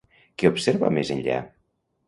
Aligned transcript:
Què 0.43 0.51
observa 0.53 0.91
més 0.97 1.13
enllà? 1.19 1.39